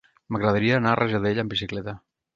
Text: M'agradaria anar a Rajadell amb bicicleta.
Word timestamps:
M'agradaria 0.35 0.79
anar 0.81 0.93
a 0.95 0.99
Rajadell 1.01 1.43
amb 1.45 1.57
bicicleta. 1.57 1.99